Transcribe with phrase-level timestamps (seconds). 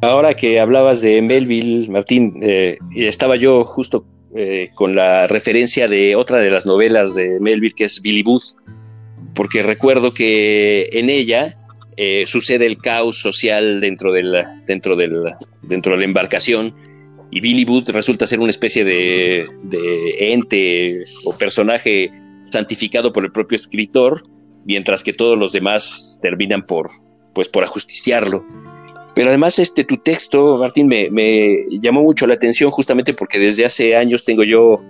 [0.00, 4.04] Ahora que hablabas de Melville, Martín, eh, estaba yo justo
[4.36, 8.54] eh, con la referencia de otra de las novelas de Melville, que es Billy Booth,
[9.34, 11.56] porque recuerdo que en ella
[11.96, 14.36] eh, sucede el caos social dentro, del,
[14.66, 15.24] dentro, del,
[15.62, 16.72] dentro de la embarcación
[17.30, 19.46] y Billy Booth resulta ser una especie de,
[20.18, 22.10] ente o personaje
[22.50, 24.22] santificado por el propio escritor,
[24.64, 26.88] mientras que todos los demás terminan por,
[27.34, 28.44] pues, por ajusticiarlo.
[29.14, 33.96] Pero además, este, tu texto, Martín, me, llamó mucho la atención justamente porque desde hace
[33.96, 34.82] años tengo yo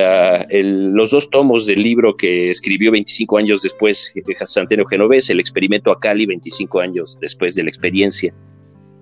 [0.00, 5.40] ah, los dos tomos del libro que escribió 25 años después de Antonio Genovés, El
[5.40, 8.32] experimento a Cali, 25 años después de la experiencia.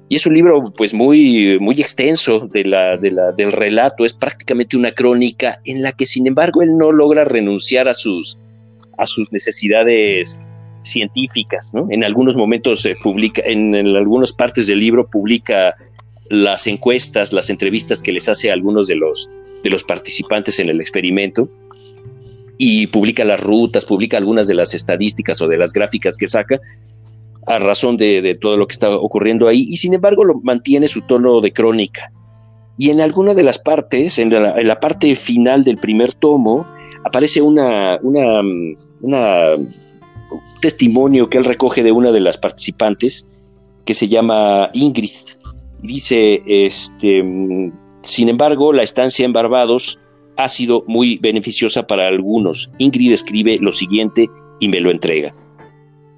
[0.08, 5.82] Y es un libro pues muy, muy extenso del relato, es prácticamente una crónica en
[5.82, 8.38] la que sin embargo él no logra renunciar a sus,
[8.98, 10.40] a sus necesidades
[10.82, 11.88] científicas, ¿no?
[11.90, 15.74] En algunos momentos se publica, en, algunas partes del libro publica
[16.30, 19.28] las encuestas, las entrevistas que les hace a algunos de los,
[19.64, 21.48] de los participantes en el experimento
[22.58, 26.60] y publica las rutas, publica algunas de las estadísticas o de las gráficas que saca
[27.46, 31.02] a razón de, todo lo que está ocurriendo ahí y sin embargo lo mantiene su
[31.02, 32.12] tono de crónica.
[32.78, 36.66] Y en alguna de las partes, en la, parte final del primer tomo,
[37.04, 38.42] aparece una, una
[40.60, 43.28] testimonio que él recoge de una de las participantes
[43.84, 45.10] que se llama Ingrid.
[45.82, 47.24] Dice, este,
[48.02, 49.98] sin embargo, la estancia en Barbados
[50.36, 52.70] ha sido muy beneficiosa para algunos.
[52.78, 54.28] Ingrid escribe lo siguiente
[54.60, 55.34] y me lo entrega.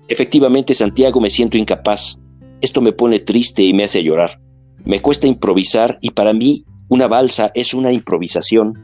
[0.09, 2.19] Efectivamente, Santiago, me siento incapaz.
[2.61, 4.41] Esto me pone triste y me hace llorar.
[4.85, 8.75] Me cuesta improvisar y para mí una balsa es una improvisación.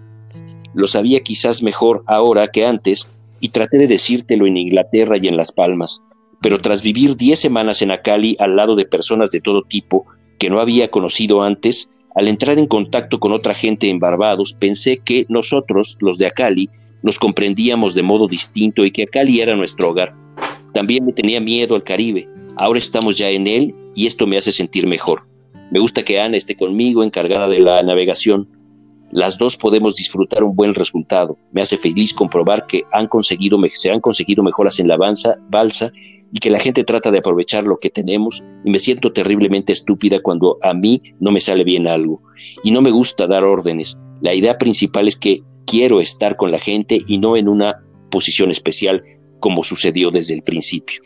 [0.74, 3.08] Lo sabía quizás mejor ahora que antes,
[3.40, 6.02] y traté de decírtelo en Inglaterra y en Las Palmas,
[6.40, 10.06] pero tras vivir diez semanas en Acali al lado de personas de todo tipo
[10.38, 14.98] que no había conocido antes, al entrar en contacto con otra gente en Barbados, pensé
[14.98, 16.68] que nosotros, los de Acali,
[17.02, 20.23] nos comprendíamos de modo distinto y que Acali era nuestro hogar.
[20.74, 22.28] También me tenía miedo al Caribe.
[22.56, 25.26] Ahora estamos ya en él y esto me hace sentir mejor.
[25.70, 28.48] Me gusta que Ana esté conmigo encargada de la navegación
[29.14, 31.38] las dos podemos disfrutar un buen resultado.
[31.52, 35.92] Me hace feliz comprobar que se han conseguido mejoras en la balsa, balsa
[36.32, 40.18] y que la gente trata de aprovechar lo que tenemos y me siento terriblemente estúpida
[40.20, 42.22] cuando a mí no me sale bien algo.
[42.64, 43.96] Y no me gusta dar órdenes.
[44.20, 48.50] La idea principal es que quiero estar con la gente y no en una posición
[48.50, 49.04] especial
[49.44, 51.02] como sucedió desde el principio.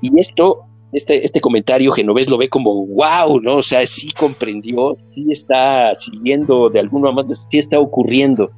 [0.00, 0.60] Y esto
[0.92, 3.56] este, este comentario Genovés lo ve como wow, ¿no?
[3.56, 8.52] O sea, sí comprendió, sí está siguiendo de alguna manera, sí está ocurriendo.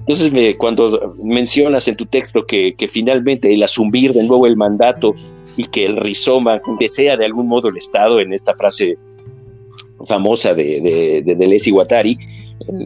[0.00, 5.14] Entonces, cuando mencionas en tu texto que, que, finalmente el asumir de nuevo el mandato
[5.56, 8.98] y que el rizoma desea de algún modo el Estado, en esta frase
[10.06, 12.18] famosa de, de, de Deleuze y Guattari,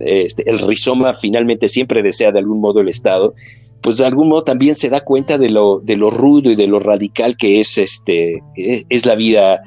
[0.00, 3.34] este, el rizoma finalmente siempre desea de algún modo el Estado,
[3.80, 6.66] pues de algún modo también se da cuenta de lo, de lo rudo y de
[6.66, 9.60] lo radical que es este, es la vida,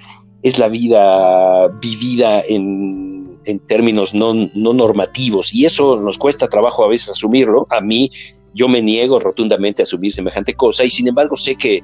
[0.44, 5.54] es la vida vivida en, en términos no, no, normativos.
[5.54, 7.68] Y eso nos cuesta trabajo a veces asumirlo.
[7.70, 8.10] A mí,
[8.54, 11.82] yo me niego rotundamente a asumir semejante cosa, y sin embargo sé que,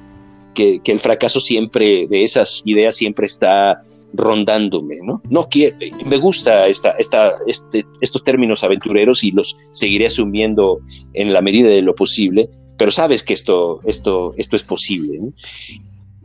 [0.58, 3.80] que, el fracaso siempre, de esas ideas siempre está
[4.12, 5.22] rondándome, ¿no?
[5.28, 5.76] No quiero,
[6.06, 10.80] me gusta esta, esta, este, estos términos aventureros y los seguiré asumiendo
[11.14, 15.20] en la medida de lo posible, pero sabes que esto, esto, esto es posible,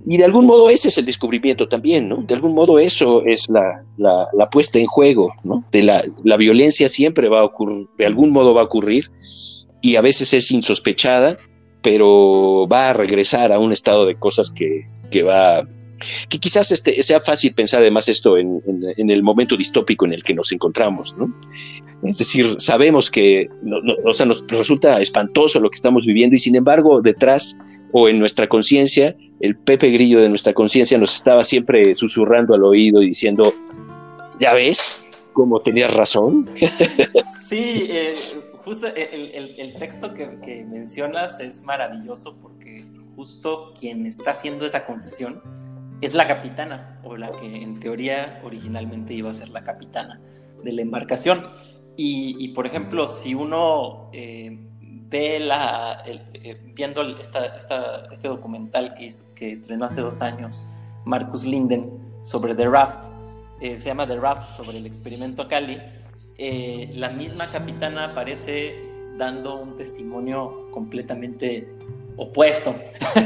[0.05, 2.23] Y de algún modo ese es el descubrimiento también, ¿no?
[2.23, 5.63] De algún modo eso es la, la, puesta en juego, ¿no?
[5.71, 9.11] De la, la, violencia siempre va a ocurrir, de algún modo va a ocurrir
[9.81, 11.37] y a veces es insospechada,
[11.83, 15.67] pero va a regresar a un estado de cosas que, que va
[16.29, 18.61] que quizás este, sea fácil pensar además esto en,
[18.97, 21.33] el momento distópico en el que nos encontramos, ¿no?
[22.03, 23.47] Es decir, sabemos que
[24.03, 27.57] o sea, nos resulta espantoso lo que estamos viviendo y sin embargo detrás
[27.93, 32.63] o en nuestra conciencia, el Pepe Grillo de nuestra conciencia nos estaba siempre susurrando al
[32.63, 33.53] oído y diciendo,
[34.39, 35.01] ya ves,
[35.31, 36.49] como tenías razón.
[37.45, 38.15] Sí, eh,
[38.63, 45.41] justo el, texto que, que mencionas es maravilloso porque justo quien está haciendo esa confesión
[46.03, 50.19] es la capitana, o la que en teoría originalmente iba a ser la capitana
[50.61, 51.43] de la embarcación.
[51.95, 59.85] Y, por ejemplo, si uno eh, ve la, eh, viendo este documental que, que estrenó
[59.85, 60.65] hace dos años
[61.05, 61.89] Marcus Linden
[62.23, 63.11] sobre The Raft,
[63.61, 65.79] eh, se llama The Raft sobre el experimento Cali,
[66.37, 68.75] eh, la misma capitana aparece
[69.17, 71.67] dando un testimonio completamente
[72.17, 72.75] opuesto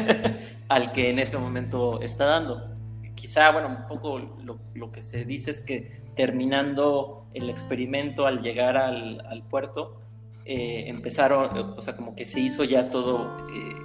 [0.68, 2.74] al que en ese momento está dando.
[3.16, 8.78] Quizá, bueno, un poco lo, que se dice es que terminando el experimento al llegar
[8.78, 10.02] al, puerto,
[10.46, 13.76] eh, empezaron, o sea, como que se hizo ya todo, eh,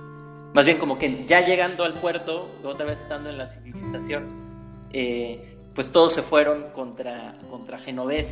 [0.55, 4.29] más bien como que ya llegando al puerto, otra vez estando en la civilización,
[4.93, 7.81] eh, pues todos se fueron contra, contra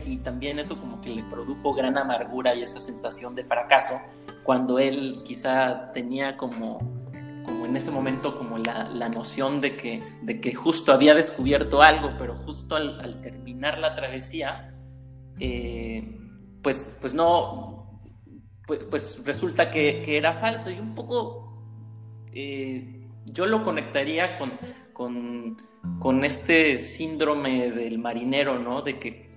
[0.06, 4.00] y también eso como que le produjo gran amargura y esa sensación de fracaso
[4.42, 6.78] cuando él quizá tenía como,
[7.44, 12.12] como en ese momento como la, noción de que, de que justo había descubierto algo,
[12.18, 14.74] pero justo al, terminar la travesía,
[15.38, 16.18] eh,
[16.62, 18.02] pues, pues no,
[18.66, 21.62] pues, pues resulta que, era falso y un poco
[22.32, 24.52] eh, yo lo conectaría con
[25.98, 28.82] con, este síndrome del marinero, ¿no?
[28.82, 29.30] De que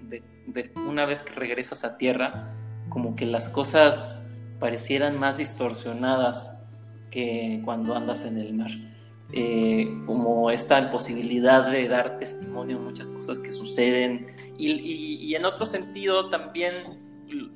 [0.76, 2.54] una vez que regresas a tierra,
[2.90, 4.28] como que las cosas
[4.60, 6.54] parecieran más distorsionadas
[7.12, 8.72] que cuando andas en el mar.
[9.32, 14.28] Eh, como esta posibilidad de dar testimonio de muchas cosas que suceden
[14.60, 16.74] y, en otro sentido también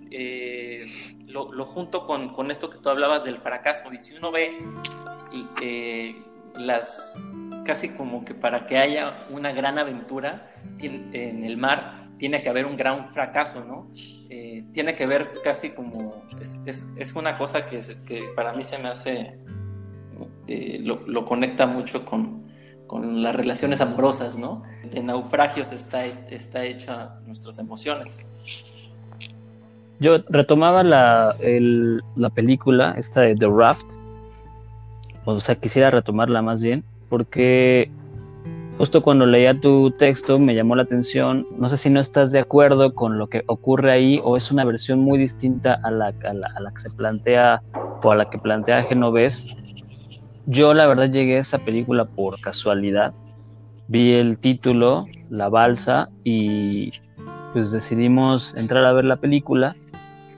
[0.09, 0.87] eh,
[1.27, 4.57] lo, junto con, esto que tú hablabas del fracaso y si uno ve
[5.61, 6.15] eh,
[6.55, 7.13] las
[7.67, 12.65] casi como que para que haya una gran aventura en el mar tiene que haber
[12.65, 13.91] un gran fracaso, ¿no?
[14.29, 16.23] Eh, tiene que ver casi como,
[16.65, 19.37] es, una cosa que, que, para mí se me hace,
[20.47, 22.39] eh, lo, conecta mucho con,
[22.87, 24.63] con, las relaciones amorosas, ¿no?
[24.91, 28.25] De naufragios está, está hechas nuestras emociones.
[29.99, 31.35] Yo retomaba la,
[32.15, 33.87] la película, esta de The Raft,
[35.25, 37.89] o sea, quisiera retomarla más bien, porque
[38.77, 42.39] justo cuando leía tu texto me llamó la atención, no sé si no estás de
[42.39, 46.33] acuerdo con lo que ocurre ahí o es una versión muy distinta a la, a
[46.33, 47.61] la, que se plantea
[48.03, 49.55] o a la que plantea Genovés.
[50.45, 53.13] Yo la verdad llegué a esa película por casualidad.
[53.87, 56.91] Vi el título, La Balsa, y
[57.53, 59.73] pues decidimos entrar a ver la película.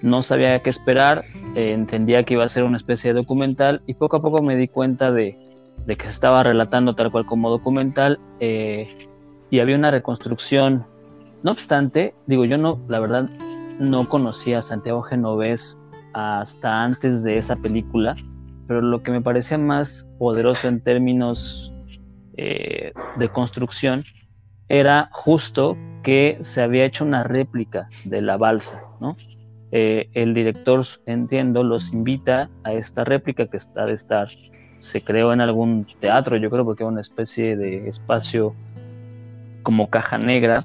[0.01, 1.25] No sabía qué esperar,
[1.55, 4.55] eh, entendía que iba a ser una especie de documental y poco a poco me
[4.55, 5.37] di cuenta de,
[5.85, 8.87] de que se estaba relatando tal cual como documental eh,
[9.49, 10.85] y había una reconstrucción.
[11.43, 13.29] No obstante, digo, yo no, la verdad,
[13.79, 15.81] no conocía a Santiago Genovés
[16.13, 18.15] hasta antes de esa película,
[18.67, 21.73] pero lo que me parecía más poderoso en términos
[22.37, 24.03] eh, de construcción
[24.67, 29.15] era justo que se había hecho una réplica de la balsa, ¿no?
[29.71, 34.27] Eh, el director, entiendo, los invita a esta réplica que está de estar
[34.79, 38.55] se creó en algún teatro, yo creo, porque era una especie de espacio
[39.61, 40.63] como caja negra.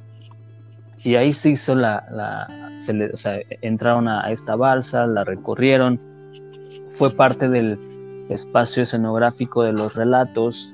[1.03, 5.99] Y ahí se hizo la, se o sea, entraron a, esta balsa, la recorrieron,
[6.93, 7.79] fue parte del
[8.31, 10.73] espacio escenográfico de los relatos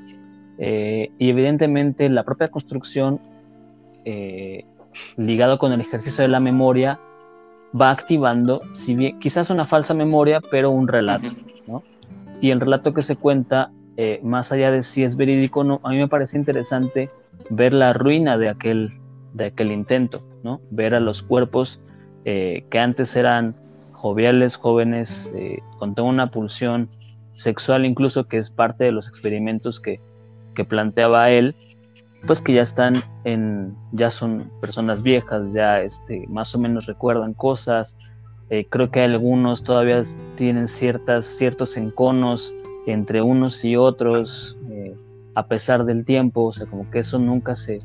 [0.58, 3.19] eh, y evidentemente la propia construcción
[4.04, 4.64] eh,
[5.16, 7.00] ligado con el ejercicio de la memoria
[7.78, 11.28] va activando, si bien quizás una falsa memoria, pero un relato,
[11.66, 11.82] ¿no?
[12.40, 15.81] Y el relato que se cuenta, eh, más allá de si es verídico o no,
[15.84, 17.08] a mí me parece interesante
[17.50, 18.90] ver la ruina de aquel,
[19.34, 20.60] de aquel intento, ¿no?
[20.70, 21.81] Ver a los cuerpos
[22.25, 23.54] eh, que antes eran
[23.92, 26.88] joviales, jóvenes, eh, con toda una pulsión
[27.32, 30.00] sexual incluso, que es parte de los experimentos que,
[30.54, 31.54] que planteaba él,
[32.26, 32.94] pues que ya están
[33.25, 37.97] en, ya son personas viejas, ya este, más o menos recuerdan cosas,
[38.50, 40.02] eh, creo que algunos todavía
[40.37, 42.54] tienen ciertas, ciertos enconos
[42.87, 44.95] entre unos y otros, eh,
[45.35, 47.78] a pesar del tiempo, o sea, como que eso nunca se,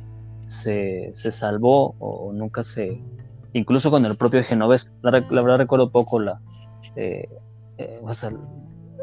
[0.47, 2.99] se, salvó o nunca se...
[3.53, 6.41] Incluso con el propio Genovés, la, verdad recuerdo poco la,
[6.97, 7.29] eh,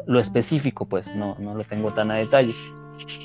[0.05, 2.53] lo específico, pues no, no lo tengo tan a detalle.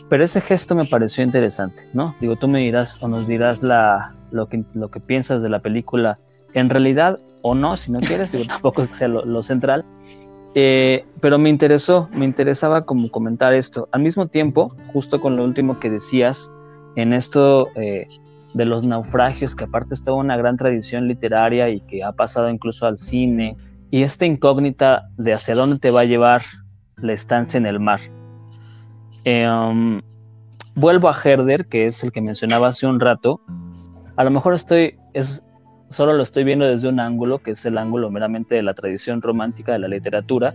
[0.08, 2.14] Pero ese gesto me pareció interesante, ¿no?
[2.20, 5.60] Digo, tú me dirás o nos dirás la, lo, que, lo que piensas de la
[5.60, 6.18] película.
[6.54, 9.84] En realidad, o no, si no quieres, digo, tampoco es que sea lo, central.
[10.54, 13.88] Eh, pero me interesó, me interesaba como comentar esto.
[13.92, 16.52] Al mismo tiempo, justo con lo último que decías,
[16.96, 18.06] en esto eh,
[18.54, 22.50] de los naufragios, que aparte es toda una gran tradición literaria y que ha pasado
[22.50, 23.56] incluso al cine,
[23.90, 26.42] y esta incógnita de hacia dónde te va a llevar
[26.96, 28.00] la estancia en el mar.
[29.24, 30.00] Em,
[30.74, 33.40] vuelvo a Herder, que es el que mencionaba hace un rato.
[34.16, 35.44] A lo mejor estoy, es,
[35.90, 39.22] solo lo estoy viendo desde un ángulo, que es el ángulo meramente de la tradición
[39.22, 40.54] romántica de la literatura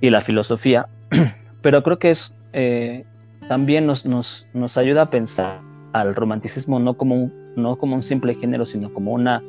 [0.00, 0.88] y la filosofía,
[1.62, 3.04] pero creo que es eh,
[3.48, 5.60] también nos, nos, nos, ayuda a pensar
[5.92, 9.42] al romanticismo no como, un, no como un simple género, sino como una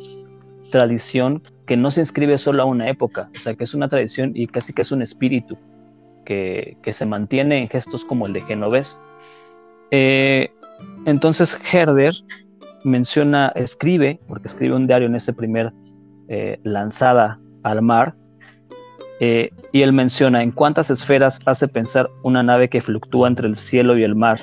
[0.72, 4.32] tradición que no se inscribe solo a una época, o sea, que es una tradición
[4.36, 5.58] y casi que es un espíritu
[6.26, 9.00] que, se mantiene en gestos como el de Genovés.
[9.92, 10.52] Eh,
[11.06, 12.14] entonces Herder
[12.86, 15.74] menciona, escribe, porque escribe un diario en ese primer
[16.30, 18.16] eh, lanzada al mar,
[19.20, 23.58] eh, y él menciona en cuántas esferas hace pensar una nave que fluctúa entre el
[23.58, 24.40] cielo y el mar.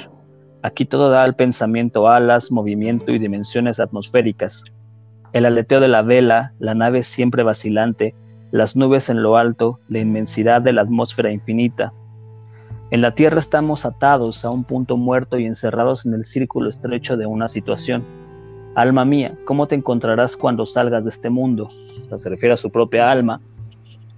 [0.62, 4.64] Aquí todo da al pensamiento alas, movimiento y dimensiones atmosféricas.
[5.32, 8.14] El aleteo de la vela, la nave siempre vacilante,
[8.50, 11.92] las nubes en lo alto, la inmensidad de la atmósfera infinita.
[12.90, 17.16] En la Tierra estamos atados a un punto muerto y encerrados en el círculo estrecho
[17.16, 18.02] de una situación.
[18.74, 21.68] Alma mía, ¿cómo te encontrarás cuando salgas de este mundo?
[21.68, 23.40] se refiere a su propia alma,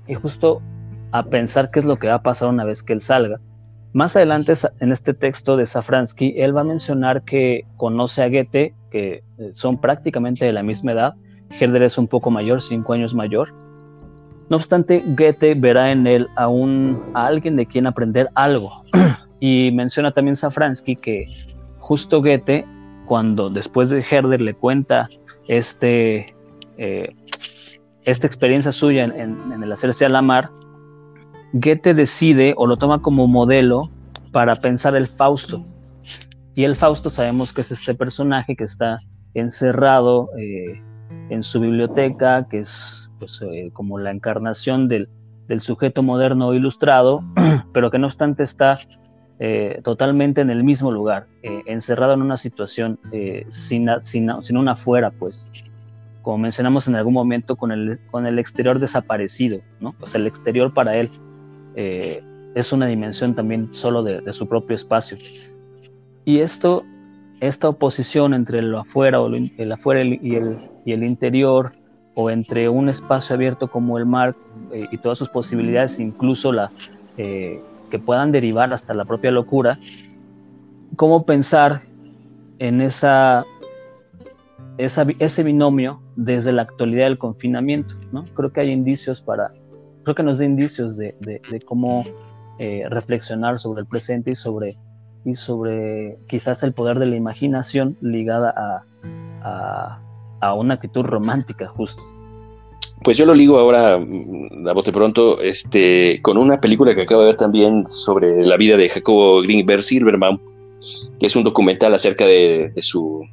[0.06, 0.60] y justo
[1.12, 3.40] a pensar qué es lo que va a pasar una vez que él salga.
[3.92, 8.74] Más adelante en este texto de Safransky, él va a mencionar que conoce a Goethe,
[8.90, 11.14] que eh, son prácticamente de la misma edad.
[11.60, 13.54] Herder es un poco mayor, cinco años mayor.
[14.50, 18.70] No obstante, Goethe verá en él a, un, a alguien de quien aprender algo.
[19.40, 21.26] y menciona también Safransky que
[21.78, 22.66] justo Goethe,
[23.06, 25.08] cuando después de Herder le cuenta
[25.48, 26.26] este,
[26.78, 27.14] eh,
[28.04, 30.50] esta experiencia suya en, el hacerse a la mar,
[31.52, 33.90] Goethe decide o lo toma como modelo
[34.32, 35.64] para pensar el Fausto.
[36.54, 38.96] Y el Fausto sabemos que es este personaje que está
[39.34, 40.80] encerrado eh,
[41.30, 45.08] en su biblioteca, que es pues, eh, como la encarnación del,
[45.60, 47.22] sujeto moderno ilustrado,
[47.72, 48.78] pero que no obstante está
[49.38, 52.98] eh, totalmente en el mismo lugar, encerrado en una situación
[53.50, 55.50] sin, sin, sin, una fuera, pues
[56.24, 59.94] como mencionamos en algún momento, con el, con el exterior desaparecido, ¿no?
[60.06, 61.10] Sea, el exterior para él
[61.76, 62.24] eh,
[62.54, 65.18] es una dimensión también solo de, su propio espacio.
[66.24, 66.82] Y esto,
[67.40, 71.70] esta oposición entre lo afuera, o el afuera y, el, y el interior,
[72.14, 74.34] o entre un espacio abierto como el mar
[74.72, 76.70] eh, y todas sus posibilidades, incluso la,
[77.18, 77.60] eh,
[77.90, 79.78] que puedan derivar hasta la propia locura,
[80.96, 81.82] cómo pensar
[82.58, 83.44] en esa
[84.78, 88.24] ese binomio desde la actualidad del confinamiento, ¿no?
[88.34, 89.48] Creo que hay indicios para,
[90.02, 91.14] creo que nos da indicios de,
[91.64, 92.04] cómo
[92.58, 94.74] eh, reflexionar sobre el presente y sobre,
[95.24, 98.52] y sobre quizás el poder de la imaginación ligada
[99.42, 100.00] a,
[100.40, 102.02] a, una actitud romántica justo.
[103.02, 107.20] Pues yo lo ligo ahora, mm, a bote pronto, este, con una película que acabo
[107.20, 110.38] de ver también sobre la vida de Jacobo Greenberg Silverbaum,
[111.18, 113.26] que es un documental acerca de su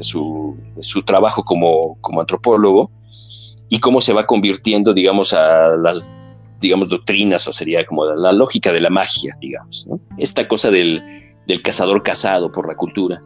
[0.00, 2.90] su, su trabajo como, como, antropólogo
[3.68, 8.72] y cómo se va convirtiendo, digamos, a las, digamos, doctrinas o sería como la, lógica
[8.72, 9.86] de la magia, digamos,
[10.18, 11.02] esta cosa del,
[11.46, 13.22] del, cazador cazado por la cultura.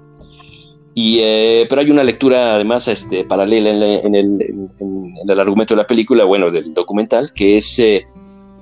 [1.00, 4.43] Y, eh, pero hay una lectura además este, paralela en, el,
[4.81, 8.05] en, el, argumento de la película, bueno, del documental, que es eh,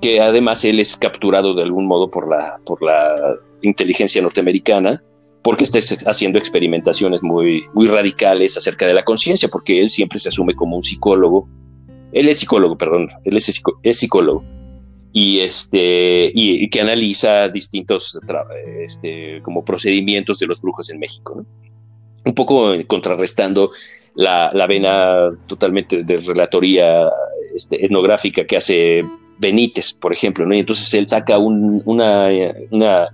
[0.02, 5.02] que además él es capturado de algún modo por la, por la inteligencia norteamericana
[5.40, 5.78] porque está
[6.10, 10.76] haciendo experimentaciones muy, muy radicales acerca de la conciencia, porque él siempre se asume como
[10.76, 11.48] un psicólogo.
[12.12, 13.62] Él es psicólogo, perdón, él es,
[13.96, 14.44] psicólogo.
[15.10, 18.20] Y, este, y, que analiza distintos
[18.78, 21.46] este, como procedimientos de los brujos en México.
[22.26, 23.70] Un poco contrarrestando
[24.14, 27.08] la, la vena totalmente de relatoría
[27.54, 29.02] este, etnográfica que hace
[29.38, 30.44] Benítez, por ejemplo.
[30.44, 30.54] ¿no?
[30.54, 32.28] Y entonces él saca una,
[32.70, 33.08] una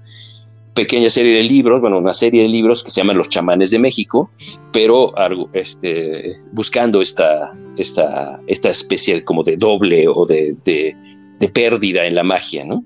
[0.74, 3.78] pequeña serie de libros, bueno, una serie de libros que se llaman Los chamanes de
[3.78, 4.30] México,
[4.72, 5.12] pero
[5.52, 10.96] este, buscando esta, esta, esta especie como de doble o de, de,
[11.48, 12.84] pérdida en la magia, ¿no?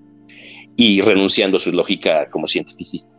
[0.76, 3.15] Y renunciando a su lógica como cientificista.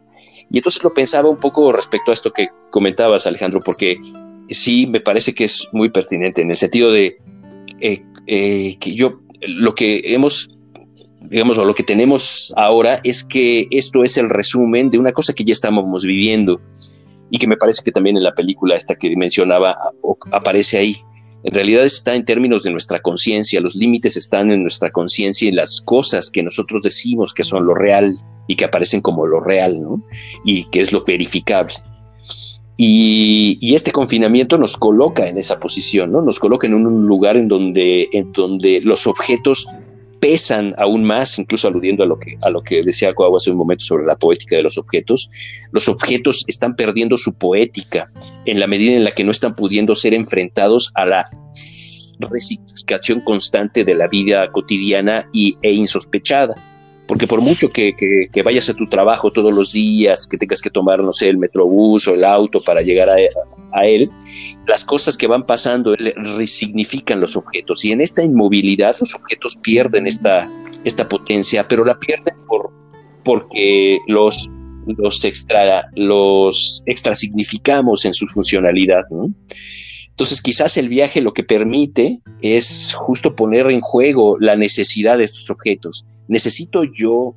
[0.52, 4.00] Y entonces lo pensaba un poco respecto a esto que comentabas, Alejandro, porque
[4.50, 7.18] sí me parece que es muy pertinente en el sentido de
[7.82, 10.50] eh, eh, que yo lo que hemos
[11.30, 15.44] digamos, lo que tenemos ahora es que esto es el resumen de una cosa que
[15.44, 16.62] ya estábamos viviendo
[17.30, 19.76] y que me parece que también en la película esta que mencionaba
[20.32, 20.96] aparece ahí.
[21.48, 25.54] En realidad está en términos de nuestra conciencia, los límites están en nuestra conciencia y
[25.54, 28.16] las cosas que nosotros decimos que son lo real
[28.48, 30.04] y que aparecen como lo real, ¿no?
[30.44, 31.74] Y que es lo verificable.
[32.76, 36.22] Y, y, este confinamiento nos coloca en esa posición, ¿no?
[36.22, 39.68] Nos coloca en un lugar en donde, en donde los objetos
[40.20, 43.58] pesan aún más, incluso aludiendo a lo que, a lo que decía Coago hace un
[43.58, 45.30] momento sobre la poética de los objetos,
[45.72, 48.12] los objetos están perdiendo su poética
[48.46, 51.30] en la medida en la que no están pudiendo ser enfrentados a la
[52.20, 56.56] resignificación constante de la vida cotidiana y, e insospechada.
[57.08, 61.02] Porque por mucho que, vayas a tu trabajo todos los días, que tengas que tomar,
[61.02, 64.10] no sé, el metrobús o el auto para llegar a, él,
[64.68, 70.06] las cosas que van pasando resignifican los objetos y en esta inmovilidad los objetos pierden
[70.06, 70.52] esta,
[70.84, 72.72] esta potencia, pero la pierden por,
[73.24, 74.50] porque los,
[74.86, 79.04] los, extra, los extrasignificamos en su funcionalidad.
[80.10, 85.24] Entonces quizás el viaje lo que permite es justo poner en juego la necesidad de
[85.24, 86.06] estos objetos.
[86.28, 87.36] Necesito yo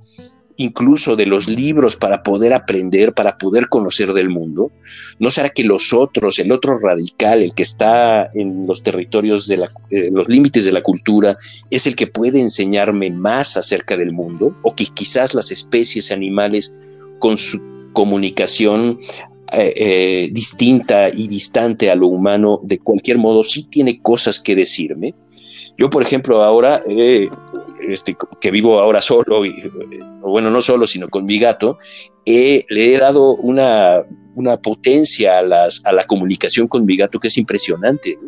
[0.60, 4.70] incluso de los libros para poder aprender, para poder conocer del mundo?
[5.18, 9.56] ¿No será que los otros, el otro radical, el que está en los territorios de
[9.56, 11.36] la, eh, los límites de la cultura,
[11.70, 14.54] es el que puede enseñarme más acerca del mundo?
[14.62, 16.74] ¿O que quizás las especies animales
[17.18, 17.60] con su
[17.94, 18.98] comunicación
[19.52, 24.54] eh, eh, distinta y distante a lo humano, de cualquier modo, sí tiene cosas que
[24.54, 25.14] decirme?
[25.76, 26.82] Yo, por ejemplo, ahora
[27.88, 29.70] este, que vivo ahora solo, y,
[30.20, 31.78] bueno, no solo, sino con mi gato,
[32.26, 34.04] le he dado una,
[34.62, 38.18] potencia a, las, a la comunicación con mi gato que es impresionante,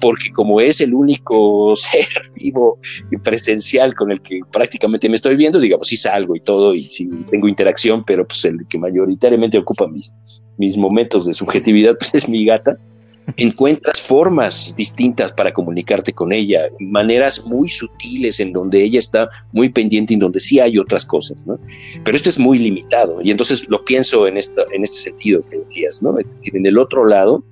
[0.00, 2.78] porque como es el único ser vivo
[3.10, 6.88] y presencial con el que prácticamente me estoy viendo, digamos, sí salgo y todo, y
[6.88, 10.14] sí tengo interacción, pero pues el que mayoritariamente ocupa mis,
[10.56, 12.78] mis momentos de subjetividad, pues es mi gata
[13.36, 19.68] encuentras formas distintas para comunicarte con ella, maneras muy sutiles en donde ella está muy
[19.68, 21.58] pendiente y en donde sí hay otras cosas, ¿no?
[22.04, 25.58] Pero esto es muy limitado y entonces lo pienso en, esta, en este sentido que
[25.58, 26.16] decías, ¿no?
[26.18, 27.44] En el otro lado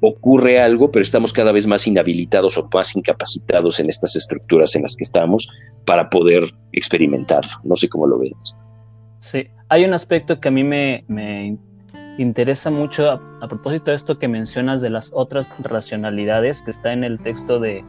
[0.00, 4.82] ocurre algo, pero estamos cada vez más inhabilitados o más incapacitados en estas estructuras en
[4.82, 5.48] las que estamos
[5.84, 7.52] para poder experimentarlo.
[7.64, 8.56] No sé cómo lo vemos.
[9.18, 11.58] Sí, hay un aspecto que a mí me, me
[12.18, 17.04] interesa mucho a, propósito de esto que mencionas de las otras racionalidades que está en
[17.04, 17.84] el texto de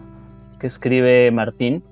[0.59, 1.83] que escribe Martín,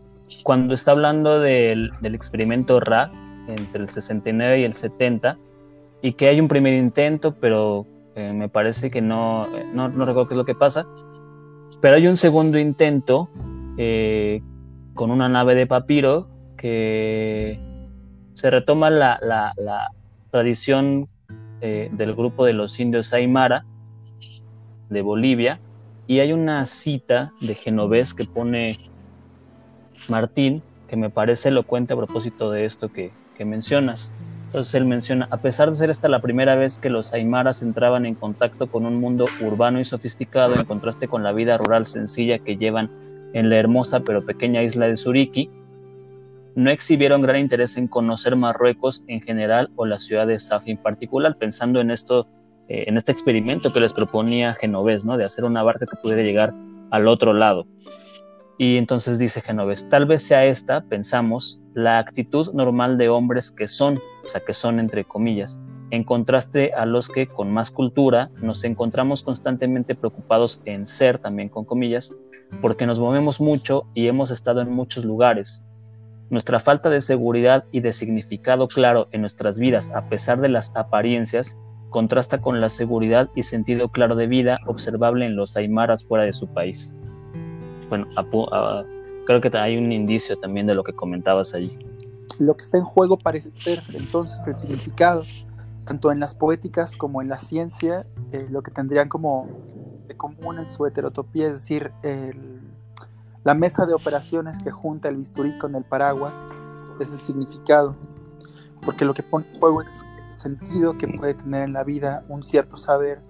[0.43, 3.11] cuando está hablando del, experimento Ra
[3.47, 5.37] entre el 69 y el 70
[6.01, 10.33] y que hay un primer intento, pero eh, me parece que no, no, recuerdo qué
[10.33, 10.85] es lo que pasa,
[11.81, 13.29] pero hay un segundo intento
[13.77, 14.41] eh,
[14.93, 16.27] con una nave de papiro
[16.57, 17.59] que
[18.33, 19.91] se retoma la, la, la
[20.29, 21.07] tradición
[21.61, 23.65] eh, del grupo de los indios Aymara
[24.89, 25.59] de Bolivia
[26.07, 28.69] y hay una cita de Genovés que pone
[30.07, 34.11] Martín que me parece elocuente a propósito de esto que, que mencionas.
[34.45, 38.05] Entonces él menciona, a pesar de ser esta la primera vez que los aymaras entraban
[38.05, 42.39] en contacto con un mundo urbano y sofisticado en contraste con la vida rural sencilla
[42.39, 42.89] que llevan
[43.33, 45.49] en la hermosa pero pequeña isla de Suriki,
[46.57, 50.77] no exhibieron gran interés en conocer Marruecos en general o la ciudad de Safi en
[50.77, 52.25] particular, pensando en esto,
[52.67, 55.17] eh, en este experimento que les proponía Genovés, ¿no?
[55.17, 56.55] De hacer una barca que pudiera llegar
[56.89, 57.67] al otro lado.
[58.57, 63.67] Y entonces dice Genovés, tal vez sea esta, pensamos, la actitud normal de hombres que
[63.67, 65.59] son, o sea, que son entre comillas,
[65.91, 71.49] en contraste a los que con más cultura nos encontramos constantemente preocupados en ser, también
[71.49, 72.15] con comillas,
[72.61, 75.66] porque nos movemos mucho y hemos estado en muchos lugares,
[76.29, 80.75] nuestra falta de seguridad y de significado claro en nuestras vidas, a pesar de las
[80.75, 81.57] apariencias,
[81.89, 86.33] contrasta con la seguridad y sentido claro de vida observable en los aymaras fuera de
[86.33, 86.95] su país.
[87.89, 88.07] Bueno,
[89.25, 91.77] creo que hay un indicio también de lo que comentabas allí.
[92.39, 95.23] Lo que está en juego parece ser entonces el significado,
[95.85, 99.47] tanto en las poéticas como en la ciencia, eh, lo que tendrían como
[100.07, 102.66] de común en su heterotopía, es decir, el
[103.47, 106.43] la mesa de operaciones que junta el bisturí con el paraguas
[106.99, 107.95] es el significado,
[108.81, 112.23] porque lo que pone en juego es el sentido que puede tener en la vida
[112.27, 113.21] un cierto saber,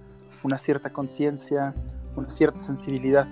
[0.42, 1.72] una cierta conciencia,
[2.16, 3.28] una cierta sensibilidad.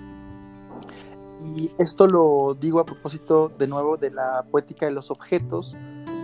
[1.57, 5.75] Y esto lo digo a propósito de nuevo de la poética de los objetos,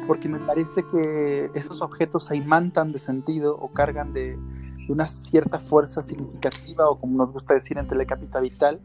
[0.07, 4.39] porque me parece que esos objetos se imantan de sentido o cargan de,
[4.87, 8.81] una cierta fuerza significativa o como nos gusta decir en Telecapita Vital,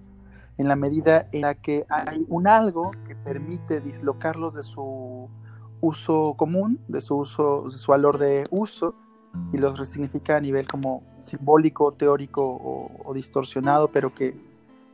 [0.59, 5.31] en la medida en la que hay un algo que permite dislocarlos de su
[5.81, 8.95] uso común, de su uso, de su valor de uso,
[9.53, 12.43] y los resignifica a nivel como simbólico, teórico
[13.05, 14.37] o, distorsionado, pero que,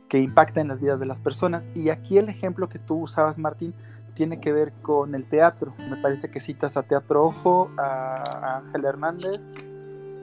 [0.07, 1.67] que, impacta en las vidas de las personas.
[1.73, 3.73] Y aquí el ejemplo que tú usabas, Martín,
[4.13, 5.73] tiene que ver con el teatro.
[5.89, 9.51] Me parece que citas a Teatro Ojo, a Ángel Hernández,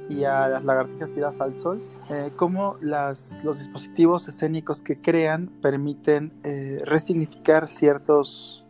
[0.08, 6.32] y a las lagartijas tiradas al sol, eh, cómo los dispositivos escénicos que crean permiten
[6.44, 8.64] eh, resignificar ciertos,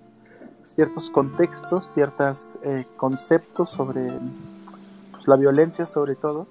[0.63, 4.13] ciertos contextos, ciertos eh, conceptos sobre
[5.11, 6.47] pues, la violencia sobre todo,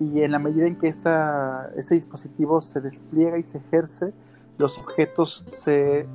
[0.00, 4.12] y en la medida en que ese dispositivo se despliega y se ejerce,
[4.56, 6.06] los objetos se,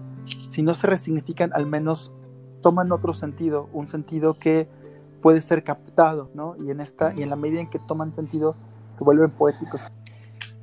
[0.48, 2.12] si no se resignifican, al menos
[2.62, 4.68] toman otro sentido, un sentido que
[5.24, 6.56] puede ser captado, ¿no?
[6.60, 8.56] Y en esta, y en la medida en que toman sentido,
[8.92, 9.82] se vuelven poéticos.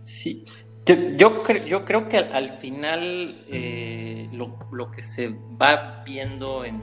[0.01, 0.45] Sí,
[0.85, 6.83] yo, yo, yo creo que al, final eh, lo, que se va viendo en,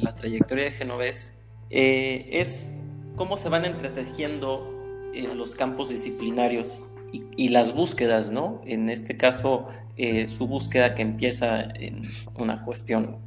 [0.00, 2.74] la trayectoria de Genovés eh, es
[3.16, 8.60] cómo se van entretejiendo en los campos disciplinarios y, las búsquedas, ¿no?
[8.66, 12.02] En este caso, eh, su búsqueda que empieza en
[12.38, 13.18] una cuestión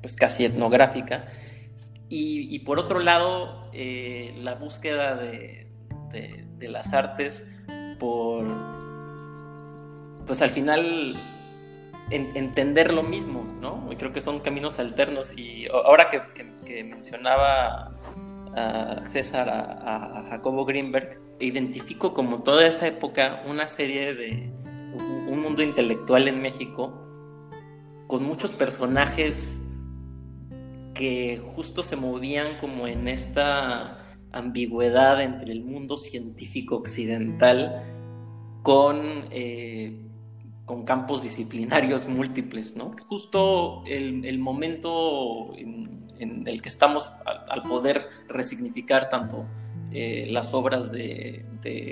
[0.00, 1.26] pues casi etnográfica
[2.08, 5.66] y, por otro lado, la búsqueda de,
[6.10, 7.48] de las artes
[7.98, 8.46] por,
[10.26, 11.16] pues al final,
[12.10, 13.88] entender lo mismo, ¿no?
[13.90, 15.36] Y creo que son caminos alternos.
[15.36, 17.94] Y ahora que, mencionaba
[18.54, 24.50] a César, a, Jacobo Greenberg, identifico como toda esa época una serie de,
[25.28, 27.02] un mundo intelectual en México
[28.06, 29.60] con muchos personajes
[30.96, 33.98] que justo se movían como en esta
[34.32, 37.84] ambigüedad entre el mundo científico occidental
[38.62, 40.02] con, eh,
[40.64, 42.90] con campos disciplinarios múltiples, ¿no?
[43.08, 47.10] Justo el, momento en, el que estamos
[47.48, 49.46] al, poder resignificar tanto
[49.92, 51.44] eh, las obras de,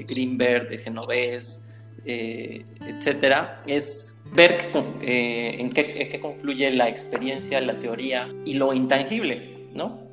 [0.08, 1.73] Greenberg, de Genovés,
[2.04, 4.70] eh, etcétera, es ver
[5.02, 10.04] en, qué, confluye la experiencia, la teoría y lo intangible, ¿no?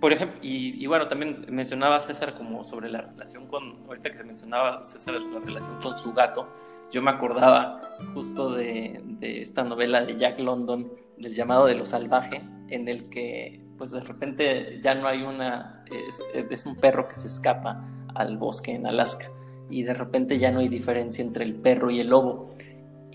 [0.00, 4.24] por ejemplo, y, bueno, también mencionaba César como sobre la relación con, ahorita que se
[4.24, 6.48] mencionaba César la relación con su gato,
[6.92, 7.80] yo me acordaba
[8.12, 13.64] justo de, esta novela de Jack London, del llamado de lo salvaje, en el que
[13.78, 17.74] pues de repente ya no hay una, es, un perro que se escapa
[18.14, 19.28] al bosque en Alaska
[19.70, 22.54] y de repente ya no hay diferencia entre el perro y el lobo.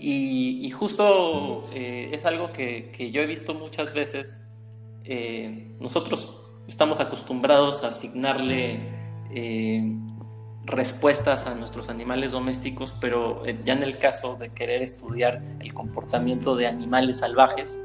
[0.04, 4.46] Y, justo eh, es algo que, yo he visto muchas veces.
[5.04, 8.80] Eh, nosotros estamos acostumbrados a asignarle
[9.32, 9.96] eh,
[10.64, 16.56] respuestas a nuestros animales domésticos, pero ya en el caso de querer estudiar el comportamiento
[16.56, 17.78] de animales salvajes,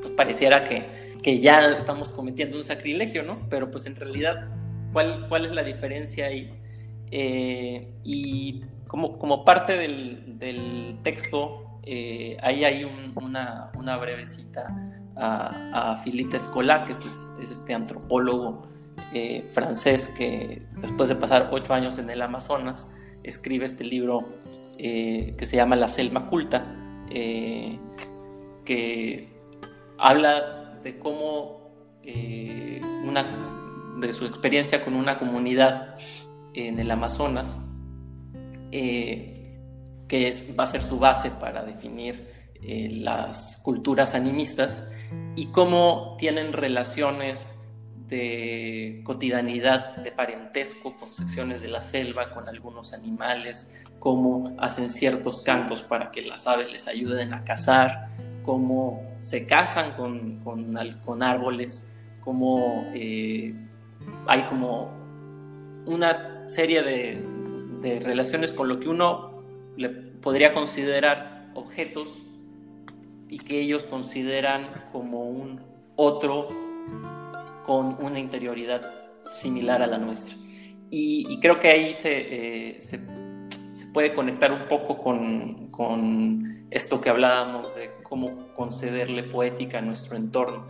[0.00, 3.46] pues pareciera que, que ya estamos cometiendo un sacrilegio, ¿no?
[3.50, 4.48] Pero pues en realidad,
[4.92, 6.50] ¿cuál, cuál es la diferencia ahí?
[7.10, 11.80] Eh, y como, como parte del, del texto,
[12.42, 18.66] ahí hay una, una brevecita a, Philippe Escola, que este es, este antropólogo
[19.12, 22.88] eh, francés que después de pasar ocho años en el Amazonas,
[23.22, 24.26] escribe este libro
[24.78, 26.64] eh, que se llama La Selva Culta,
[27.10, 27.78] eh,
[28.64, 29.34] que
[29.98, 31.66] habla de cómo
[33.04, 35.96] una, de su experiencia con una comunidad
[36.56, 37.58] en el Amazonas,
[38.70, 39.38] que
[40.08, 42.30] es, va a ser su base para definir
[42.62, 44.84] las culturas animistas
[45.36, 47.54] y cómo tienen relaciones
[48.08, 55.40] de cotidianidad, de parentesco con secciones de la selva, con algunos animales, cómo hacen ciertos
[55.40, 58.08] cantos para que las aves les ayuden a cazar,
[58.42, 63.54] cómo se casan con, con, árboles, cómo eh,
[64.28, 64.92] hay como
[65.86, 67.22] una serie de,
[67.80, 69.42] de relaciones con lo que uno
[69.76, 72.22] le podría considerar objetos
[73.28, 75.60] y que ellos consideran como un
[75.96, 76.48] otro
[77.64, 78.82] con una interioridad
[79.30, 80.36] similar a la nuestra.
[80.90, 83.00] Y, creo que ahí se, eh, se,
[83.92, 90.16] puede conectar un poco con, con, esto que hablábamos de cómo concederle poética a nuestro
[90.16, 90.66] entorno.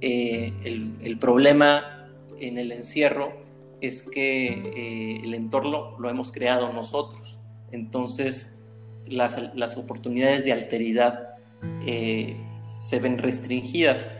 [0.00, 3.43] Eh, el, el, problema en el encierro
[3.86, 7.40] es que eh, el entorno lo hemos creado nosotros.
[7.70, 8.64] Entonces,
[9.06, 11.36] las, las oportunidades de alteridad
[11.86, 14.14] eh, se ven restringidas.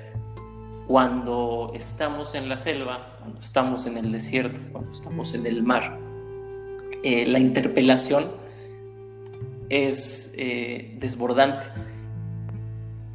[0.87, 5.98] Cuando estamos en la selva, cuando estamos en el desierto, cuando estamos en el mar,
[7.03, 8.31] eh, la interpelación
[9.70, 11.64] es desbordante.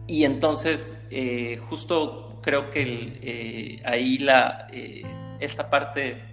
[0.08, 1.08] Y entonces,
[1.70, 4.68] justo creo que ahí la,
[5.40, 6.29] esta parte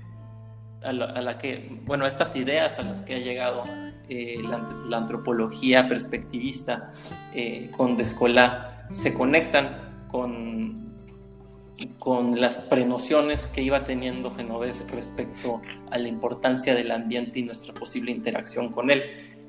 [0.83, 3.65] a la, que, bueno, estas ideas a las que ha llegado
[4.09, 6.93] eh, la, antropología perspectivista
[7.35, 10.95] eh, con Descolá se conectan con,
[11.99, 15.61] con las prenociones que iba teniendo Genovés respecto
[15.91, 19.03] a la importancia del ambiente y nuestra posible interacción con él.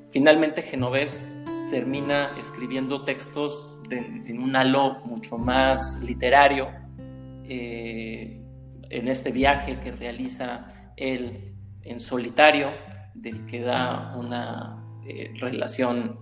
[0.10, 1.28] Finalmente Genovés
[1.70, 6.70] termina escribiendo textos en un halo mucho más literario
[7.50, 8.42] eh,
[8.90, 12.72] en este viaje que realiza él en solitario
[13.14, 16.20] del que da una eh, relación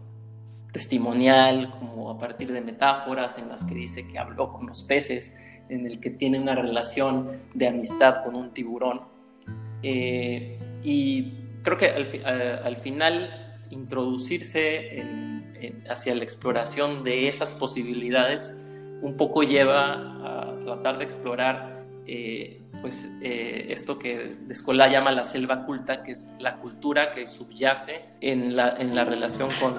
[0.71, 5.33] testimonial, como a partir de metáforas en las que dice que habló con los peces,
[5.69, 9.01] en el que tiene una relación de amistad con un tiburón.
[9.81, 11.31] Eh, y
[11.63, 15.01] creo que al, final introducirse
[15.89, 18.53] hacia la exploración de esas posibilidades
[19.01, 21.74] un poco lleva a tratar de explorar
[22.08, 27.26] eh, pues eh, esto que Descola llama la selva culta, que es la cultura que
[27.26, 29.74] subyace en la, en la relación con,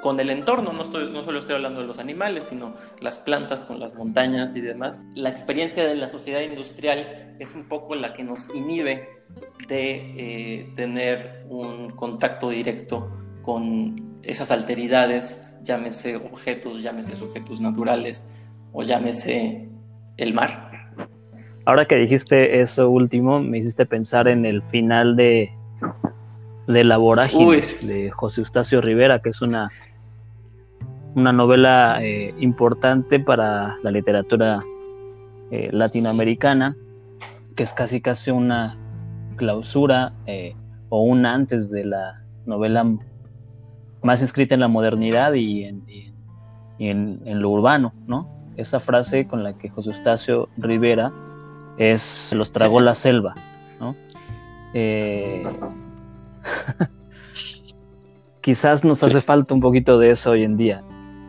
[0.00, 3.94] con el entorno, no, solo estoy hablando de los animales, sino las plantas con las
[3.94, 5.00] montañas y demás.
[5.14, 9.08] La experiencia de la sociedad industrial es un poco la que nos inhibe
[9.66, 13.08] de eh, tener un contacto directo
[13.42, 18.28] con esas alteridades, llámese objetos, llámese sujetos naturales
[18.72, 19.68] o llámese
[20.16, 20.67] el mar.
[21.68, 25.52] Ahora que dijiste eso último, me hiciste pensar en el final de,
[26.66, 29.68] de La Vorágine de José Eustacio Rivera, que es una
[31.14, 34.60] una novela eh, importante para la literatura
[35.50, 36.74] eh, latinoamericana,
[37.54, 38.78] que es casi casi una
[39.36, 40.54] clausura eh,
[40.88, 42.86] o un antes de la novela
[44.02, 45.82] más escrita en la modernidad y en,
[46.78, 48.26] en, lo urbano, ¿no?
[48.56, 51.12] Esa frase con la que José Eustacio Rivera
[51.78, 53.34] es los tragó la selva,
[53.80, 53.96] ¿no?
[58.48, 60.82] quizás nos hace falta un poquito de eso hoy en día.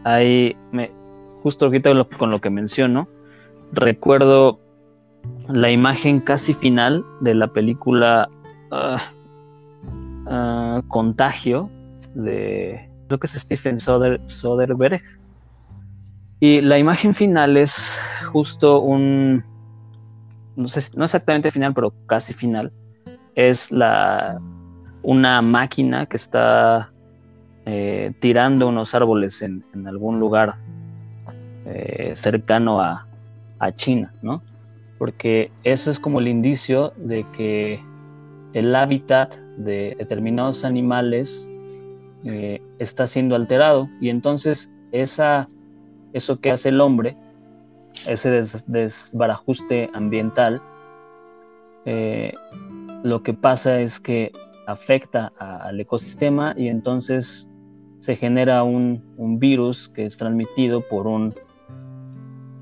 [0.06, 0.90] Ahí, me,
[1.44, 3.10] justo ahorita con lo que menciono,
[3.74, 4.60] recuerdo
[5.50, 8.30] la imagen casi final de la película
[8.72, 9.12] ah,
[10.28, 11.70] ah, Contagio
[12.14, 15.04] de lo que es Stephen Soderbergh.
[16.40, 18.00] Y la imagen final es
[18.32, 19.44] justo un,
[20.60, 22.72] no exactamente final, pero casi final.
[23.36, 24.40] Es la,
[25.02, 26.92] una máquina que está
[27.66, 30.56] eh, tirando unos árboles en, algún lugar
[31.66, 33.06] eh, cercano a,
[33.76, 34.42] China, ¿no?
[34.98, 37.84] Porque eso es como el indicio de que
[38.54, 41.50] el hábitat de determinados animales
[42.24, 45.50] eh, está siendo alterado y entonces esa,
[46.14, 47.18] eso que hace el hombre,
[48.06, 50.62] ese desbarajuste ambiental,
[53.04, 54.32] lo que pasa es que
[54.68, 57.50] afecta al ecosistema y entonces
[58.00, 59.04] se genera un,
[59.40, 61.34] virus que es transmitido por un,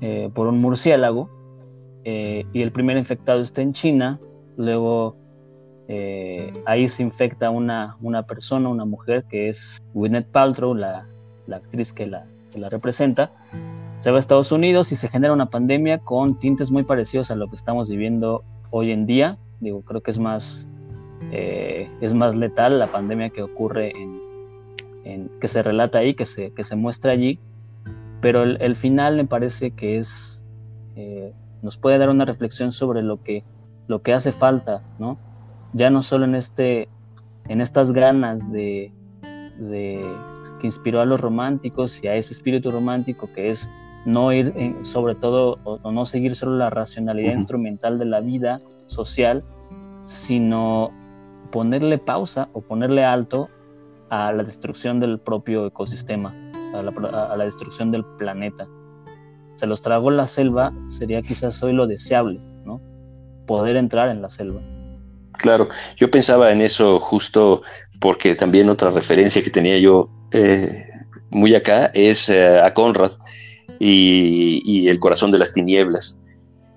[0.00, 1.28] eh, por un murciélago
[2.04, 4.20] eh, y el primer infectado está en China,
[4.56, 5.16] luego
[5.88, 11.06] eh, ahí se infecta una, una persona, una mujer que es Gwyneth Paltrow, la,
[11.52, 13.32] actriz que la, que la representa,
[14.00, 17.36] se va a Estados Unidos y se genera una pandemia con tintes muy parecidos a
[17.36, 19.38] lo que estamos viviendo hoy en día.
[19.60, 20.68] Digo, creo que es más,
[21.32, 24.18] es más letal la pandemia que ocurre en,
[25.40, 27.38] que se relata ahí, que se, que se muestra allí,
[28.20, 30.44] pero el, final me parece que es,
[30.96, 31.32] eh,
[31.62, 33.44] nos puede dar una reflexión sobre lo que,
[33.86, 35.18] lo que hace falta, ¿no?
[35.72, 36.88] Ya no solo en, este,
[37.48, 38.92] en estas ganas de,
[39.58, 40.04] de
[40.60, 43.70] que inspiró a los románticos y a ese espíritu romántico que es
[44.08, 49.44] no ir, sobre todo, o, no seguir solo la racionalidad instrumental de la vida social,
[50.06, 50.90] sino
[51.52, 53.50] ponerle pausa o ponerle alto
[54.08, 56.34] a la destrucción del propio ecosistema,
[56.74, 58.66] a la, destrucción del planeta.
[59.54, 62.80] Se los tragó la selva, sería quizás hoy lo deseable, ¿no?
[63.46, 64.62] Poder entrar en la selva.
[65.32, 67.62] Claro, yo pensaba en eso justo
[68.00, 70.88] porque también otra referencia que tenía yo eh,
[71.30, 73.12] muy acá es eh, a Conrad
[73.78, 76.16] y, El corazón de las tinieblas.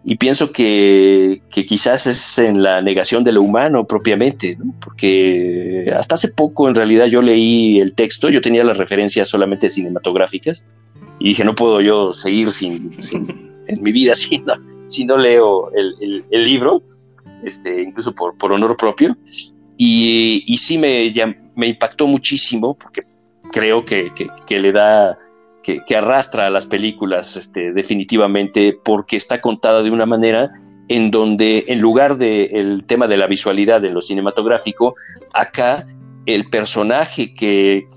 [0.03, 6.29] Y pienso que, quizás es en la negación de lo humano propiamente, porque hasta hace
[6.29, 10.67] poco en realidad yo leí el texto, yo tenía las referencias solamente cinematográficas
[11.19, 12.89] y dije, no puedo yo seguir sin,
[13.67, 14.53] en mi vida si no,
[14.87, 16.81] si no leo el, libro,
[17.43, 19.15] este, incluso por, por honor propio.
[19.77, 21.13] Y, y sí me,
[21.55, 23.01] me impactó muchísimo porque
[23.51, 24.11] creo que,
[24.47, 25.17] que le da
[25.63, 30.51] que, arrastra a las películas este, definitivamente porque está contada de una manera
[30.87, 34.95] en donde en lugar del tema de la visualidad en lo cinematográfico,
[35.33, 35.85] acá
[36.25, 37.87] el personaje que,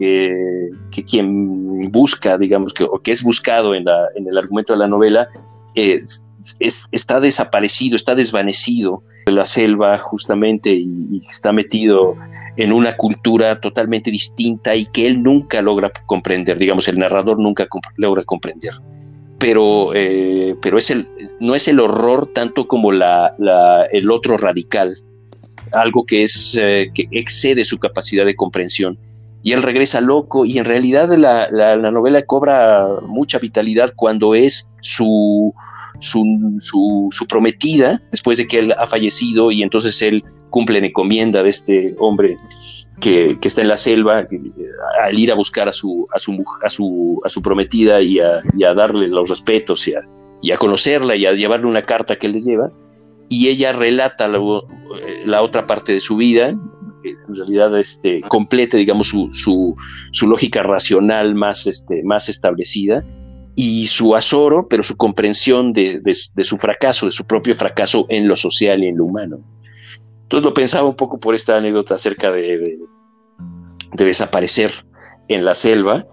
[1.07, 4.89] quien busca, digamos, que, o que es buscado en, la, en el argumento de la
[4.89, 5.29] novela,
[5.75, 6.27] es,
[6.61, 12.17] está desaparecido, está desvanecido de la selva justamente y, está metido
[12.57, 17.67] en una cultura totalmente distinta y que él nunca logra comprender, digamos, el narrador nunca
[17.97, 18.75] logra comprender.
[19.39, 21.09] Pero, eh, pero es el,
[21.41, 23.35] no es el horror tanto como la,
[23.91, 24.95] el otro radical,
[25.73, 28.99] algo que, es, eh, que excede su capacidad de comprensión
[29.45, 34.71] y él regresa loco y en realidad la, la, novela cobra mucha vitalidad cuando es
[34.81, 35.53] su,
[36.01, 41.51] su, prometida después de que él ha fallecido y entonces él cumple en encomienda de
[41.51, 42.37] este hombre
[43.01, 44.27] que, que, está en la selva
[45.03, 46.07] al ir a buscar a su,
[47.43, 52.29] prometida y a, darle los respetos y a, conocerla y a llevarle una carta que
[52.29, 52.71] le lleva
[53.29, 54.41] y ella relata la,
[55.27, 56.55] la otra parte de su vida
[57.05, 59.77] en realidad este, complete, digamos, su,
[60.23, 63.05] lógica racional más, este, más establecida
[63.57, 68.37] y su azoro, pero su comprensión de, su fracaso, de su propio fracaso en lo
[68.37, 69.39] social y en lo humano.
[70.23, 74.85] Entonces lo pensaba un poco por esta anécdota acerca de, de, desaparecer
[75.29, 76.07] en la selva.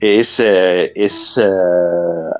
[0.00, 1.46] Es, eh, es eh,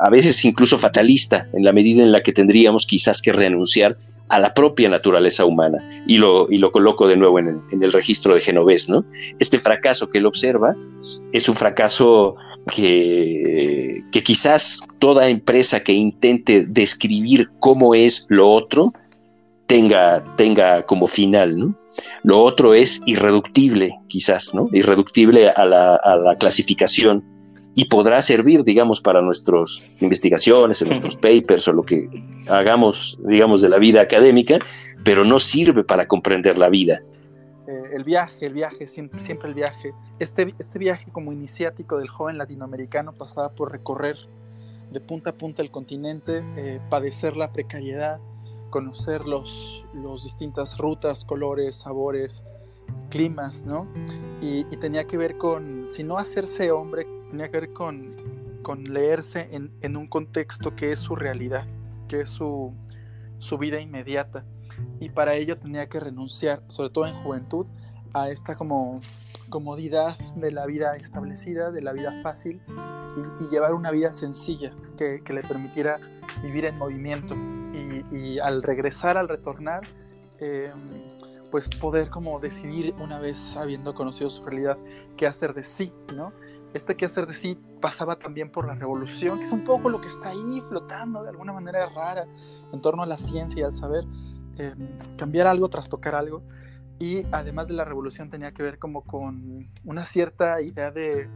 [0.00, 3.96] a veces incluso fatalista en la medida en la que tendríamos quizás que renunciar
[4.28, 5.78] a la propia naturaleza humana.
[6.06, 9.04] Y lo, y lo coloco de nuevo en el, registro de Genovés, ¿no?
[9.38, 10.74] Este fracaso que él observa
[11.32, 12.36] es un fracaso
[12.70, 18.92] que, que quizás toda empresa que intente describir cómo es lo otro
[19.66, 21.74] tenga, tenga como final, ¿no?
[22.22, 24.68] Lo otro es irreductible, quizás, ¿no?
[24.72, 27.24] Irreductible a la, a la clasificación
[27.78, 32.08] y podrá servir, digamos, para nuestras investigaciones, en nuestros papers o lo que
[32.48, 34.58] hagamos, digamos, de la vida académica,
[35.04, 37.02] pero no sirve para comprender la vida.
[37.68, 39.92] Eh, el viaje, el viaje, siempre, siempre el viaje.
[40.18, 44.16] Este, este viaje como iniciático del joven latinoamericano pasaba por recorrer
[44.90, 48.18] de punta a punta el continente, eh, padecer la precariedad,
[48.70, 52.42] conocer los, los distintas rutas, colores, sabores,
[53.10, 53.86] climas, ¿no?
[54.40, 58.84] Y, y, tenía que ver con, si no hacerse hombre, tenía que ver con, con
[58.84, 61.66] leerse en, en, un contexto que es su realidad,
[62.08, 62.74] que es su,
[63.38, 64.44] su vida inmediata.
[65.00, 67.66] Y para ello tenía que renunciar, sobre todo en juventud,
[68.12, 69.00] a esta como
[69.48, 72.60] comodidad de la vida establecida, de la vida fácil,
[73.40, 75.98] y, llevar una vida sencilla que, que, le permitiera
[76.42, 77.34] vivir en movimiento.
[78.12, 79.82] Y, al regresar, al retornar,
[80.38, 80.72] eh,
[81.50, 84.78] pues poder como decidir una vez habiendo conocido su realidad
[85.16, 86.32] qué hacer de sí, ¿no?
[86.76, 90.08] Este hacer de sí pasaba también por la revolución, que es un poco lo que
[90.08, 92.26] está ahí flotando de alguna manera rara
[92.72, 94.04] en torno a la ciencia y al saber,
[94.58, 96.42] em, cambiar algo tras tocar algo.
[96.98, 101.28] Y además de la revolución tenía que ver como con una cierta idea de,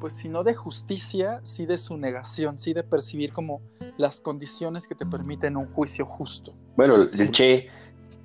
[0.00, 3.62] pues si no de justicia, sí de su negación, sí de percibir como
[3.96, 6.54] las condiciones que te permiten un juicio justo.
[6.76, 7.68] Bueno, el Che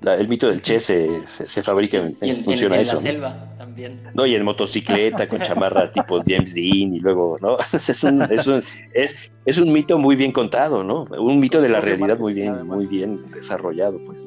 [0.02, 2.68] el mito del Che se, se, fabrica en, y en, eso.
[2.68, 4.00] la selva también.
[4.14, 7.58] No, y en motocicleta con chamarra tipo James Dean y luego, ¿no?
[7.72, 8.62] Es un, es un,
[8.94, 11.04] es, es un mito muy bien contado, ¿no?
[11.04, 14.26] Un mito de la realidad muy bien, muy bien desarrollado, pues.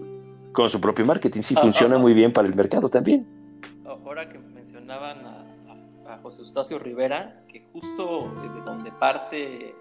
[0.52, 3.26] Con su propio marketing, sí, ah, funciona ah, muy bien para el mercado también.
[3.86, 9.74] Ahora que mencionaban a, a, José Eustacio Rivera, que justo de donde parte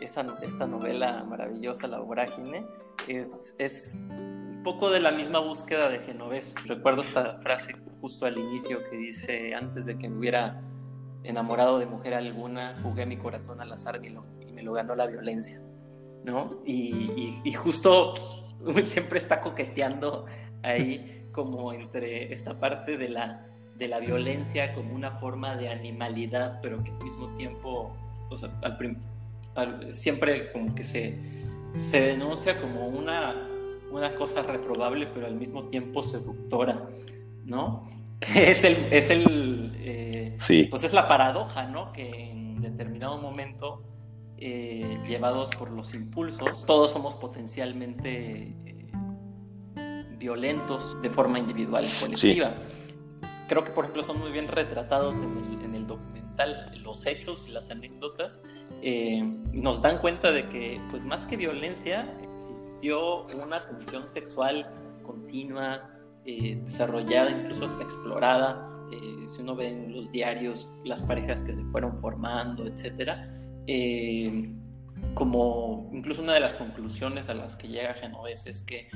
[0.00, 2.66] esa, esta novela maravillosa, La Vorágine,
[3.08, 4.10] es, es
[4.62, 6.54] poco de la misma búsqueda de Genovés.
[6.66, 10.62] Recuerdo esta frase justo al inicio que dice, antes de que me hubiera
[11.24, 14.10] enamorado de mujer alguna, jugué mi corazón al azar y,
[14.52, 15.60] me lo ganó la violencia.
[16.24, 16.60] ¿no?
[16.64, 18.14] Y, y, justo
[18.84, 20.26] siempre está coqueteando
[20.62, 26.60] ahí como entre esta parte de la, de la violencia como una forma de animalidad,
[26.60, 27.96] pero que al mismo tiempo,
[28.30, 28.50] o sea,
[29.90, 31.18] siempre como que se,
[31.74, 33.48] se denuncia como una
[33.92, 36.86] una cosa reprobable, pero al mismo tiempo seductora,
[37.44, 37.82] ¿no?
[38.36, 40.64] Es el, es el, eh, sí.
[40.70, 41.90] pues es la paradoja, ¿no?
[41.92, 43.82] Que en determinado momento,
[44.38, 48.92] eh, llevados por los impulsos, todos somos potencialmente eh,
[50.18, 52.54] violentos de forma individual y colectiva.
[53.48, 55.71] Creo que, por ejemplo, son muy bien retratados en el, en el
[56.46, 58.42] documental los hechos y las anécdotas
[58.82, 64.68] eh, nos dan cuenta de que, pues más que violencia, existió una tensión sexual
[65.02, 65.90] continua,
[66.24, 68.68] eh, desarrollada, incluso hasta explorada.
[68.90, 73.32] Eh, si uno ve en los diarios las parejas que se fueron formando, etcétera,
[75.14, 78.88] como incluso una de las conclusiones a las que llega Genovés es que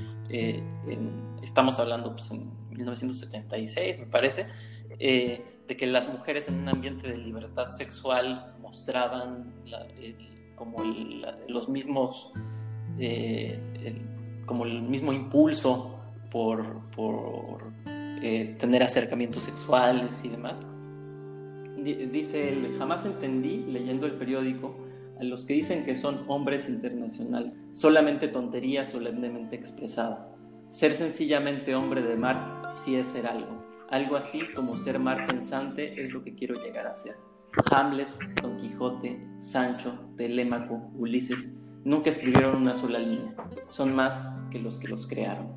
[1.41, 4.47] estamos hablando pues, en 1976, me parece,
[4.89, 9.53] de que las mujeres en un ambiente de libertad sexual mostraban
[10.55, 10.83] como
[11.47, 12.33] los mismos,
[12.97, 13.59] eh,
[14.45, 15.99] como el mismo impulso
[16.31, 20.61] por, por eh, tener acercamientos sexuales y demás.
[21.77, 24.75] Dice él, jamás entendí, leyendo el periódico,
[25.19, 30.35] a los que dicen que son hombres internacionales, solamente tontería solemnemente expresada.
[30.69, 33.56] Ser sencillamente hombre de mar sí es ser algo.
[33.89, 37.15] Algo así como ser mar pensante es lo que quiero llegar a ser.
[37.71, 38.09] Hamlet,
[38.41, 43.33] Don Quijote, Sancho, Telémaco, Ulises, nunca escribieron una sola línea.
[43.69, 45.55] Son más que los que los crearon.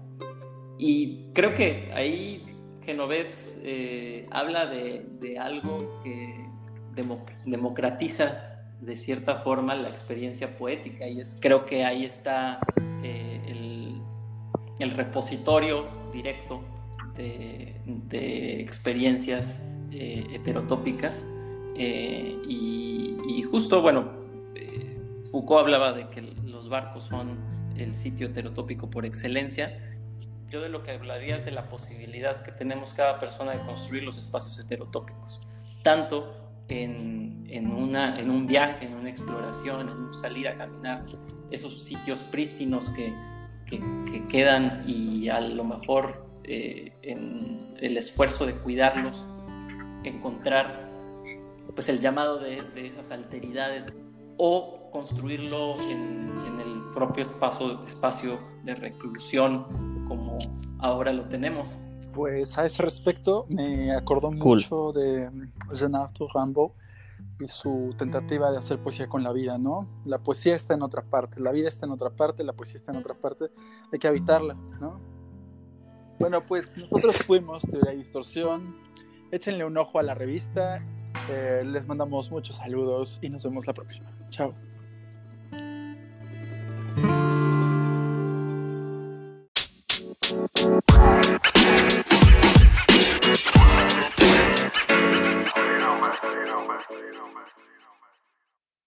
[0.79, 2.47] Y creo que ahí
[2.83, 6.49] Genovés eh, habla de, algo que
[7.45, 12.61] democratiza de cierta forma la experiencia poética y es, creo que ahí está
[13.03, 14.03] eh, el,
[14.79, 16.65] el, repositorio directo
[17.17, 21.27] de, experiencias eh, heterotópicas
[21.77, 24.11] y, y, justo, bueno,
[25.31, 27.39] Foucault hablaba de que los barcos son
[27.77, 29.97] el sitio heterotópico por excelencia.
[30.49, 34.03] Yo de lo que hablaría es de la posibilidad que tenemos cada persona de construir
[34.03, 35.41] los espacios heterotópicos,
[35.83, 36.35] tanto
[36.69, 41.05] en, en, una, en un viaje, en una exploración, en salir a caminar,
[41.51, 43.15] esos sitios prístinos que,
[43.67, 49.25] que, quedan y a lo mejor eh, en el esfuerzo de cuidarlos,
[50.03, 50.91] encontrar
[51.73, 53.97] pues el llamado de, de esas alteridades
[54.37, 56.29] o construirlo en,
[56.61, 60.39] el propio espacio, espacio de reclusión como
[60.81, 61.79] ahora lo tenemos.
[62.13, 65.31] Pues a ese respecto me acordó mucho de
[65.73, 66.73] Jean-Arthur Rimbaud
[67.39, 69.87] y su tentativa de hacer poesía con la vida, ¿no?
[70.05, 72.91] La poesía está en otra parte, la vida está en otra parte, la poesía está
[72.91, 73.51] en otra parte,
[73.93, 75.10] hay que habitarla, ¿no?
[76.21, 78.77] Bueno, pues nosotros fuimos Teoría y Distorsión.
[79.33, 80.85] Échenle un ojo a la revista.
[81.31, 84.13] Eh, les mandamos muchos saludos y nos vemos la próxima.
[84.29, 84.55] Chao.